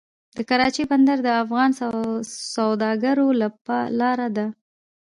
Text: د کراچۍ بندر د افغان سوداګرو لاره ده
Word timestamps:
د 0.37 0.39
کراچۍ 0.49 0.83
بندر 0.91 1.17
د 1.23 1.29
افغان 1.43 1.69
سوداګرو 2.55 3.27
لاره 3.99 4.27
ده 4.35 4.45